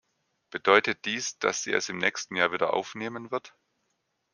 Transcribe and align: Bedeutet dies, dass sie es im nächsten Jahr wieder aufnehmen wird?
Bedeutet 0.49 1.05
dies, 1.05 1.37
dass 1.37 1.61
sie 1.61 1.73
es 1.73 1.89
im 1.89 1.99
nächsten 1.99 2.35
Jahr 2.35 2.51
wieder 2.51 2.73
aufnehmen 2.73 3.29
wird? 3.29 3.53